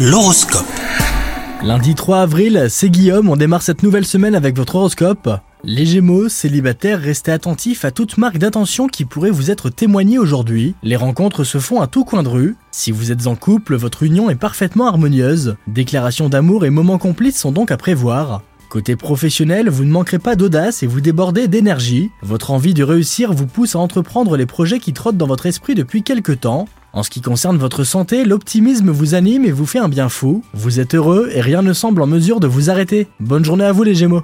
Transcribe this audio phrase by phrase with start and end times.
[0.00, 0.64] L'horoscope.
[1.60, 5.28] Lundi 3 avril, c'est Guillaume, on démarre cette nouvelle semaine avec votre horoscope.
[5.64, 10.76] Les Gémeaux, célibataires, restez attentifs à toute marque d'attention qui pourrait vous être témoignée aujourd'hui.
[10.84, 12.56] Les rencontres se font à tout coin de rue.
[12.70, 15.56] Si vous êtes en couple, votre union est parfaitement harmonieuse.
[15.66, 18.42] Déclarations d'amour et moments complices sont donc à prévoir.
[18.68, 22.12] Côté professionnel, vous ne manquerez pas d'audace et vous débordez d'énergie.
[22.22, 25.74] Votre envie de réussir vous pousse à entreprendre les projets qui trottent dans votre esprit
[25.74, 26.66] depuis quelques temps.
[26.92, 30.42] En ce qui concerne votre santé, l'optimisme vous anime et vous fait un bien fou.
[30.54, 33.08] Vous êtes heureux et rien ne semble en mesure de vous arrêter.
[33.20, 34.22] Bonne journée à vous les Gémeaux